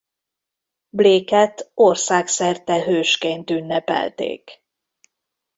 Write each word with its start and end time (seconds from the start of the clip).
Blake-et 0.89 1.71
országszerte 1.75 2.83
hősként 2.83 3.49
ünnepelték. 3.49 4.63